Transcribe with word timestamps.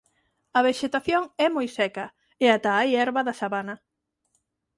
A 0.57 0.59
vexetación 0.67 1.21
é 1.45 1.47
moi 1.55 1.67
seca 1.77 2.05
e 2.11 2.43
hai 2.51 2.53
ata 2.57 2.71
hai 2.77 2.89
herba 2.93 3.21
da 3.27 3.37
sabana. 3.41 3.75